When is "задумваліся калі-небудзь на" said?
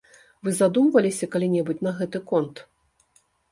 0.59-1.93